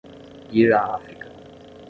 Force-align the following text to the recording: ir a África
ir 0.61 0.69
a 0.79 0.79
África 0.95 1.27